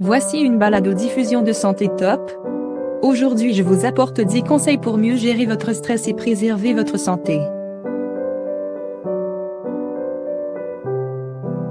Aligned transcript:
Voici 0.00 0.38
une 0.38 0.58
balade 0.58 0.86
aux 0.86 0.94
diffusion 0.94 1.42
de 1.42 1.50
santé 1.50 1.88
top. 1.88 2.30
Aujourd'hui 3.02 3.52
je 3.52 3.64
vous 3.64 3.84
apporte 3.84 4.20
10 4.20 4.44
conseils 4.44 4.78
pour 4.78 4.96
mieux 4.96 5.16
gérer 5.16 5.44
votre 5.44 5.72
stress 5.72 6.06
et 6.06 6.14
préserver 6.14 6.72
votre 6.72 7.00
santé. 7.00 7.40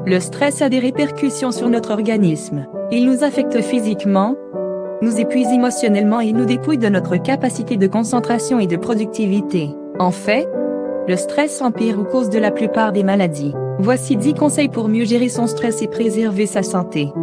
Le 0.05 0.19
stress 0.19 0.61
a 0.61 0.67
des 0.67 0.79
répercussions 0.79 1.53
sur 1.53 1.69
notre 1.69 1.91
organisme. 1.91 2.67
Il 2.91 3.05
nous 3.05 3.23
affecte 3.23 3.61
physiquement, 3.61 4.35
nous 5.01 5.21
épuise 5.21 5.47
émotionnellement 5.47 6.19
et 6.19 6.33
nous 6.33 6.43
dépouille 6.43 6.79
de 6.79 6.89
notre 6.89 7.15
capacité 7.15 7.77
de 7.77 7.87
concentration 7.87 8.59
et 8.59 8.67
de 8.67 8.75
productivité. 8.75 9.69
En 9.99 10.11
fait, 10.11 10.49
le 11.07 11.15
stress 11.15 11.61
empire 11.61 11.97
ou 11.97 12.03
cause 12.03 12.29
de 12.29 12.39
la 12.39 12.51
plupart 12.51 12.91
des 12.91 13.03
maladies. 13.03 13.55
Voici 13.79 14.17
10 14.17 14.33
conseils 14.33 14.67
pour 14.67 14.89
mieux 14.89 15.05
gérer 15.05 15.29
son 15.29 15.47
stress 15.47 15.81
et 15.81 15.87
préserver 15.87 16.45
sa 16.45 16.61
santé. 16.61 17.13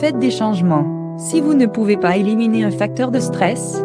Faites 0.00 0.18
des 0.18 0.30
changements. 0.30 1.16
Si 1.16 1.40
vous 1.40 1.54
ne 1.54 1.64
pouvez 1.64 1.96
pas 1.96 2.18
éliminer 2.18 2.64
un 2.64 2.70
facteur 2.70 3.10
de 3.10 3.18
stress, 3.18 3.82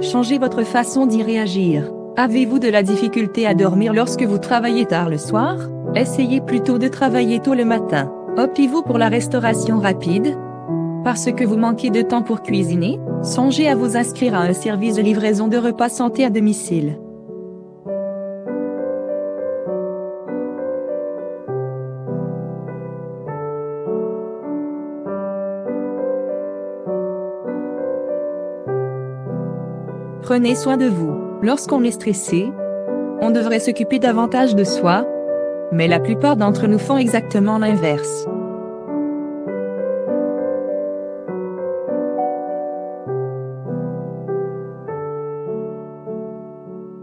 changez 0.00 0.38
votre 0.38 0.62
façon 0.62 1.06
d'y 1.06 1.24
réagir. 1.24 1.90
Avez-vous 2.16 2.60
de 2.60 2.68
la 2.68 2.84
difficulté 2.84 3.48
à 3.48 3.54
dormir 3.54 3.92
lorsque 3.92 4.22
vous 4.22 4.38
travaillez 4.38 4.86
tard 4.86 5.08
le 5.08 5.18
soir? 5.18 5.56
Essayez 5.96 6.40
plutôt 6.40 6.78
de 6.78 6.86
travailler 6.86 7.40
tôt 7.40 7.54
le 7.54 7.64
matin. 7.64 8.12
Optez-vous 8.36 8.82
pour 8.82 8.96
la 8.96 9.08
restauration 9.08 9.80
rapide? 9.80 10.36
Parce 11.02 11.32
que 11.32 11.44
vous 11.44 11.56
manquez 11.56 11.90
de 11.90 12.02
temps 12.02 12.22
pour 12.22 12.42
cuisiner? 12.42 13.00
Songez 13.22 13.66
à 13.66 13.74
vous 13.74 13.96
inscrire 13.96 14.36
à 14.36 14.42
un 14.42 14.52
service 14.52 14.94
de 14.94 15.02
livraison 15.02 15.48
de 15.48 15.56
repas 15.56 15.88
santé 15.88 16.24
à 16.24 16.30
domicile. 16.30 17.00
Prenez 30.22 30.54
soin 30.54 30.76
de 30.76 30.86
vous. 30.86 31.14
Lorsqu'on 31.42 31.82
est 31.82 31.92
stressé, 31.92 32.50
on 33.22 33.30
devrait 33.30 33.58
s'occuper 33.58 33.98
davantage 33.98 34.54
de 34.54 34.64
soi, 34.64 35.06
mais 35.72 35.88
la 35.88 35.98
plupart 35.98 36.36
d'entre 36.36 36.66
nous 36.66 36.78
font 36.78 36.98
exactement 36.98 37.58
l'inverse. 37.58 38.26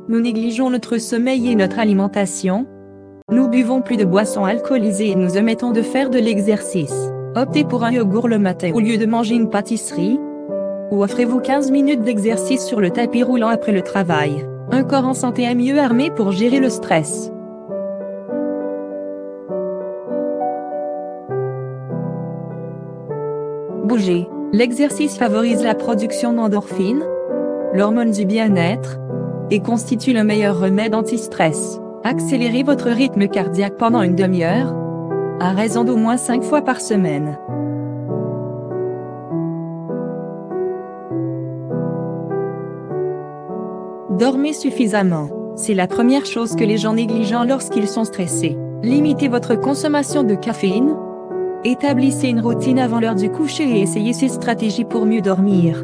Nous 0.07 0.21
négligeons 0.21 0.69
notre 0.69 0.99
sommeil 0.99 1.51
et 1.51 1.55
notre 1.55 1.79
alimentation. 1.79 2.67
Nous 3.31 3.49
buvons 3.49 3.81
plus 3.81 3.97
de 3.97 4.05
boissons 4.05 4.45
alcoolisées 4.45 5.09
et 5.09 5.15
nous 5.15 5.37
omettons 5.37 5.71
de 5.71 5.81
faire 5.81 6.09
de 6.09 6.19
l'exercice. 6.19 7.11
Optez 7.35 7.65
pour 7.65 7.83
un 7.83 7.91
yogourt 7.91 8.27
le 8.27 8.39
matin 8.39 8.71
au 8.73 8.79
lieu 8.79 8.97
de 8.97 9.05
manger 9.05 9.35
une 9.35 9.49
pâtisserie. 9.49 10.19
Ou 10.91 11.03
offrez-vous 11.03 11.39
15 11.39 11.71
minutes 11.71 12.03
d'exercice 12.03 12.65
sur 12.65 12.79
le 12.79 12.91
tapis 12.91 13.23
roulant 13.23 13.49
après 13.49 13.73
le 13.73 13.81
travail? 13.81 14.47
Un 14.71 14.83
corps 14.83 15.05
en 15.05 15.13
santé 15.13 15.43
est 15.43 15.55
mieux 15.55 15.79
armé 15.79 16.11
pour 16.11 16.31
gérer 16.31 16.59
le 16.59 16.69
stress. 16.69 17.31
Bouger. 23.83 24.27
L'exercice 24.53 25.17
favorise 25.17 25.63
la 25.63 25.75
production 25.75 26.31
d'endorphines, 26.31 27.03
l'hormone 27.73 28.11
du 28.11 28.25
bien-être, 28.25 28.97
et 29.51 29.59
constitue 29.59 30.13
le 30.13 30.23
meilleur 30.23 30.59
remède 30.59 30.95
anti-stress. 30.95 31.81
Accélérez 32.03 32.63
votre 32.63 32.89
rythme 32.89 33.27
cardiaque 33.27 33.77
pendant 33.77 34.01
une 34.01 34.15
demi-heure, 34.15 34.73
à 35.41 35.51
raison 35.51 35.83
d'au 35.83 35.97
moins 35.97 36.17
5 36.17 36.43
fois 36.43 36.61
par 36.61 36.79
semaine. 36.79 37.37
Dormez 44.17 44.53
suffisamment. 44.53 45.29
C'est 45.55 45.75
la 45.75 45.85
première 45.85 46.25
chose 46.25 46.55
que 46.55 46.63
les 46.63 46.77
gens 46.77 46.93
négligent 46.93 47.45
lorsqu'ils 47.47 47.87
sont 47.87 48.03
stressés. 48.03 48.57
Limitez 48.81 49.27
votre 49.27 49.53
consommation 49.53 50.23
de 50.23 50.33
caféine. 50.33 50.95
Établissez 51.63 52.29
une 52.29 52.39
routine 52.39 52.79
avant 52.79 52.99
l'heure 52.99 53.13
du 53.13 53.29
coucher 53.29 53.69
et 53.69 53.81
essayez 53.81 54.13
ces 54.13 54.29
stratégies 54.29 54.85
pour 54.85 55.05
mieux 55.05 55.21
dormir. 55.21 55.83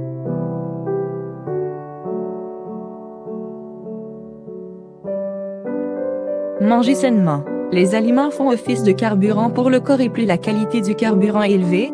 Mangez 6.60 6.96
sainement. 6.96 7.44
Les 7.72 7.94
aliments 7.94 8.32
font 8.32 8.50
office 8.50 8.82
de 8.82 8.94
carburant 8.94 9.52
pour 9.52 9.70
le 9.70 9.80
corps 9.80 10.02
et 10.02 10.10
plus 10.10 10.26
la 10.26 10.40
qualité 10.40 10.82
du 10.82 10.96
carburant 10.96 11.44
est 11.44 11.52
élevée, 11.52 11.92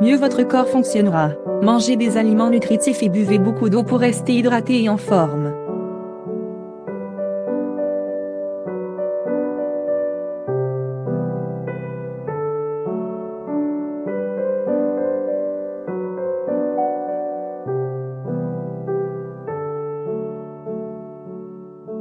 mieux 0.00 0.16
votre 0.16 0.44
corps 0.44 0.68
fonctionnera. 0.68 1.30
Mangez 1.62 1.96
des 1.96 2.16
aliments 2.16 2.50
nutritifs 2.50 3.02
et 3.02 3.08
buvez 3.08 3.38
beaucoup 3.38 3.70
d'eau 3.70 3.82
pour 3.82 3.98
rester 3.98 4.34
hydraté 4.34 4.84
et 4.84 4.88
en 4.88 4.98
forme. 4.98 5.63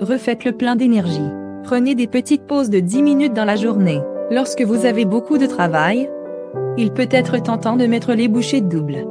Refaites 0.04 0.44
le 0.44 0.52
plein 0.52 0.76
d'énergie. 0.76 1.32
Prenez 1.64 1.96
des 1.96 2.08
petites 2.08 2.46
pauses 2.46 2.70
de 2.70 2.82
10 2.82 3.04
minutes 3.04 3.34
dans 3.34 3.46
la 3.46 3.56
journée. 3.56 4.02
Lorsque 4.32 4.62
vous 4.62 4.86
avez 4.86 5.06
beaucoup 5.06 5.38
de 5.38 5.46
travail, 5.46 6.10
il 6.78 6.92
peut 6.92 7.08
être 7.10 7.42
tentant 7.42 7.78
de 7.78 7.86
mettre 7.86 8.12
les 8.14 8.28
bouchées 8.28 8.60
doubles. 8.60 9.08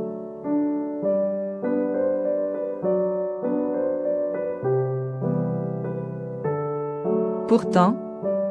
Pourtant, 7.48 7.96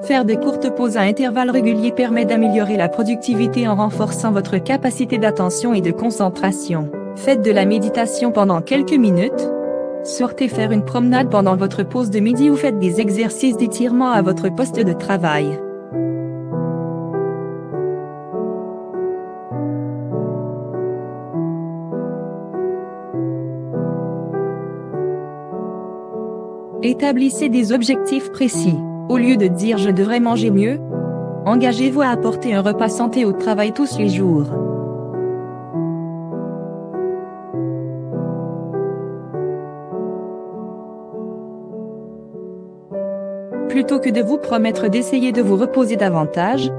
faire 0.02 0.26
des 0.26 0.38
courtes 0.38 0.76
pauses 0.76 0.98
à 0.98 1.02
intervalles 1.02 1.52
réguliers 1.52 1.92
permet 1.92 2.26
d'améliorer 2.26 2.76
la 2.76 2.90
productivité 2.90 3.68
en 3.68 3.76
renforçant 3.76 4.32
votre 4.32 4.58
capacité 4.58 5.20
d'attention 5.20 5.76
et 5.76 5.82
de 5.82 5.92
concentration. 5.92 6.90
Faites 7.18 7.44
de 7.44 7.52
la 7.52 7.66
méditation 7.66 8.32
pendant 8.32 8.62
quelques 8.62 8.98
minutes, 8.98 9.48
Sortez 10.04 10.48
faire 10.48 10.72
une 10.72 10.84
promenade 10.84 11.30
pendant 11.30 11.56
votre 11.56 11.84
pause 11.84 12.10
de 12.10 12.20
midi 12.20 12.50
ou 12.50 12.56
faites 12.56 12.80
des 12.80 13.00
exercices 13.00 13.56
d'étirement 13.56 14.12
à 14.12 14.24
votre 14.24 14.50
poste 14.50 14.80
de 14.80 14.94
travail. 14.94 15.60
Établissez 26.84 27.50
des 27.50 27.72
objectifs 27.72 28.32
précis. 28.32 28.76
Au 29.08 29.18
lieu 29.18 29.38
de 29.38 29.46
dire 29.46 29.78
je 29.78 29.92
devrais 29.92 30.20
manger 30.20 30.50
mieux, 30.50 30.80
engagez-vous 31.46 32.02
à 32.02 32.08
apporter 32.08 32.56
un 32.56 32.62
repas 32.62 32.90
santé 32.90 33.24
au 33.24 33.34
travail 33.34 33.72
tous 33.72 34.00
les 34.00 34.10
jours. 34.10 34.61
Plutôt 43.72 44.00
que 44.00 44.10
de 44.10 44.22
vous 44.22 44.38
promettre 44.38 44.90
d'essayer 44.90 45.32
de 45.32 45.42
vous 45.42 45.56
reposer 45.56 45.96
davantage, 45.96 46.70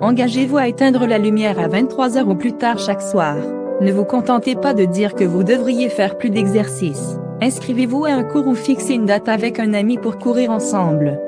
engagez-vous 0.00 0.56
à 0.56 0.66
éteindre 0.66 1.06
la 1.06 1.16
lumière 1.16 1.60
à 1.60 1.68
23 1.68 2.18
heures 2.18 2.26
ou 2.26 2.34
plus 2.34 2.54
tard 2.54 2.80
chaque 2.80 3.02
soir. 3.02 3.36
Ne 3.80 3.92
vous 3.92 4.04
contentez 4.04 4.56
pas 4.56 4.74
de 4.74 4.84
dire 4.84 5.14
que 5.14 5.22
vous 5.22 5.44
devriez 5.44 5.88
faire 5.88 6.18
plus 6.18 6.30
d'exercice. 6.30 7.20
Inscrivez-vous 7.40 8.06
à 8.06 8.10
un 8.10 8.24
cours 8.24 8.48
ou 8.48 8.56
fixez 8.56 8.94
une 8.94 9.06
date 9.06 9.28
avec 9.28 9.60
un 9.60 9.74
ami 9.74 9.96
pour 9.96 10.18
courir 10.18 10.50
ensemble. 10.50 11.20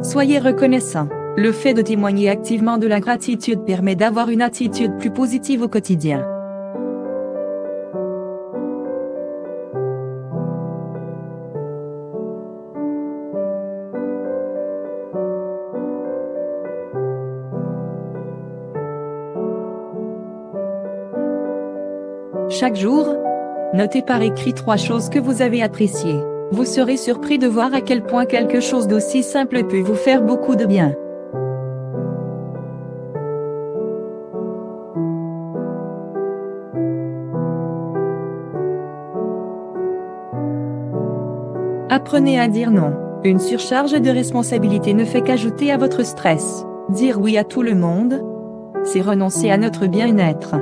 Soyez 0.00 0.38
reconnaissant. 0.38 1.08
Le 1.40 1.52
fait 1.52 1.72
de 1.72 1.82
témoigner 1.82 2.28
activement 2.28 2.78
de 2.78 2.88
la 2.88 2.98
gratitude 2.98 3.62
permet 3.64 3.94
d'avoir 3.94 4.28
une 4.28 4.42
attitude 4.42 4.96
plus 4.98 5.12
positive 5.12 5.62
au 5.62 5.68
quotidien. 5.68 6.26
Chaque 22.48 22.74
jour, 22.74 23.14
notez 23.74 24.02
par 24.02 24.22
écrit 24.22 24.54
trois 24.54 24.76
choses 24.76 25.08
que 25.08 25.20
vous 25.20 25.40
avez 25.40 25.62
appréciées. 25.62 26.18
Vous 26.50 26.64
serez 26.64 26.96
surpris 26.96 27.38
de 27.38 27.46
voir 27.46 27.72
à 27.74 27.80
quel 27.80 28.02
point 28.02 28.26
quelque 28.26 28.58
chose 28.58 28.88
d'aussi 28.88 29.22
simple 29.22 29.62
peut 29.68 29.82
vous 29.82 29.94
faire 29.94 30.22
beaucoup 30.22 30.56
de 30.56 30.66
bien. 30.66 30.96
Apprenez 41.90 42.38
à 42.38 42.48
dire 42.48 42.70
non. 42.70 42.92
Une 43.24 43.38
surcharge 43.38 43.98
de 43.98 44.10
responsabilité 44.10 44.92
ne 44.92 45.06
fait 45.06 45.22
qu'ajouter 45.22 45.72
à 45.72 45.78
votre 45.78 46.04
stress. 46.04 46.66
Dire 46.90 47.18
oui 47.18 47.38
à 47.38 47.44
tout 47.44 47.62
le 47.62 47.74
monde, 47.74 48.22
c'est 48.84 49.00
renoncer 49.00 49.50
à 49.50 49.56
notre 49.56 49.86
bien-être. 49.86 50.56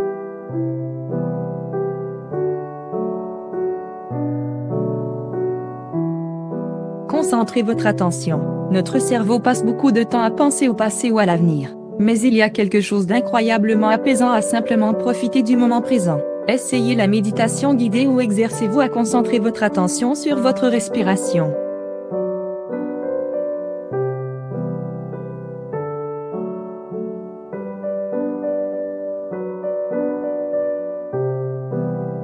Concentrez 7.09 7.63
votre 7.63 7.89
attention. 7.89 8.41
Notre 8.71 9.01
cerveau 9.01 9.41
passe 9.41 9.65
beaucoup 9.65 9.91
de 9.91 10.05
temps 10.05 10.23
à 10.23 10.31
penser 10.31 10.69
au 10.69 10.75
passé 10.75 11.11
ou 11.11 11.19
à 11.19 11.27
l'avenir. 11.27 11.77
Mais 11.99 12.21
il 12.21 12.35
y 12.35 12.43
a 12.43 12.51
quelque 12.51 12.81
chose 12.81 13.07
d'incroyablement 13.07 13.89
apaisant 13.89 14.31
à 14.31 14.43
simplement 14.43 14.95
profiter 14.95 15.43
du 15.43 15.57
moment 15.57 15.81
présent. 15.81 16.21
Essayez 16.49 16.95
la 16.95 17.09
méditation 17.09 17.75
guidée 17.75 18.07
ou 18.07 18.21
exercez-vous 18.21 18.79
à 18.79 18.89
concentrer 18.89 19.41
votre 19.41 19.65
attention 19.65 20.15
sur 20.15 20.39
votre 20.39 20.69
respiration. 20.69 21.53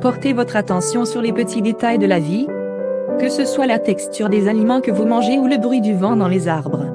Portez 0.01 0.33
votre 0.33 0.55
attention 0.55 1.05
sur 1.05 1.21
les 1.21 1.33
petits 1.33 1.63
détails 1.63 1.99
de 1.99 2.07
la 2.07 2.21
vie, 2.21 2.47
que 3.19 3.29
ce 3.29 3.45
soit 3.45 3.67
la 3.67 3.81
texture 3.81 4.29
des 4.29 4.47
aliments 4.47 4.81
que 4.81 4.93
vous 4.93 5.05
mangez 5.05 5.41
ou 5.41 5.49
le 5.49 5.59
bruit 5.59 5.81
du 5.81 5.95
vent 5.95 6.15
dans 6.15 6.29
les 6.29 6.47
arbres. 6.47 6.92